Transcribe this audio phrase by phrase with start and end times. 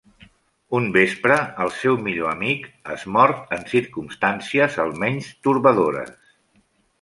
[0.77, 2.63] Un vespre, el seu millor amic
[2.95, 6.17] és mort en circumstàncies almenys torbadores.